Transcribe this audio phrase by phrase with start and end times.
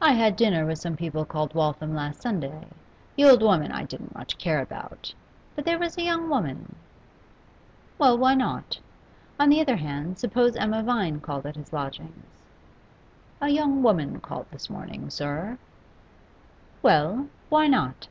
[0.00, 2.66] 'I had dinner with some people called Waltham last Sunday.
[3.14, 5.14] The old woman I didn't much care about;
[5.54, 6.74] but there was a young woman'
[8.00, 8.80] Well, why not?
[9.38, 12.26] On the other hand, suppose Emma Vine called at his lodgings.
[13.40, 15.56] 'A young woman called this morning, sir'
[16.82, 18.08] Well, why not?